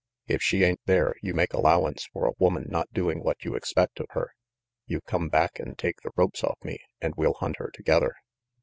[0.25, 3.99] If she ain't there, you make allowance for a woman not doing what you expect
[3.99, 4.33] of her.
[4.87, 8.15] You come back and take the ropes off me, and we'll hunt her together."